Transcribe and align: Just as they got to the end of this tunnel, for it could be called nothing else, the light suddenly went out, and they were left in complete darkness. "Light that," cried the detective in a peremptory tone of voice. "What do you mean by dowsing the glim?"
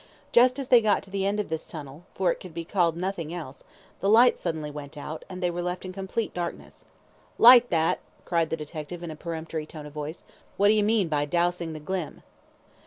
Just 0.31 0.57
as 0.57 0.69
they 0.69 0.81
got 0.81 1.03
to 1.03 1.11
the 1.11 1.27
end 1.27 1.39
of 1.39 1.49
this 1.49 1.67
tunnel, 1.67 2.05
for 2.15 2.31
it 2.31 2.39
could 2.39 2.55
be 2.55 2.65
called 2.65 2.97
nothing 2.97 3.31
else, 3.31 3.63
the 3.99 4.09
light 4.09 4.39
suddenly 4.39 4.71
went 4.71 4.97
out, 4.97 5.23
and 5.29 5.43
they 5.43 5.51
were 5.51 5.61
left 5.61 5.85
in 5.85 5.93
complete 5.93 6.33
darkness. 6.33 6.85
"Light 7.37 7.69
that," 7.69 7.99
cried 8.25 8.49
the 8.49 8.57
detective 8.57 9.03
in 9.03 9.11
a 9.11 9.15
peremptory 9.15 9.67
tone 9.67 9.85
of 9.85 9.93
voice. 9.93 10.23
"What 10.57 10.69
do 10.69 10.73
you 10.73 10.83
mean 10.83 11.07
by 11.07 11.25
dowsing 11.25 11.73
the 11.73 11.79
glim?" 11.79 12.23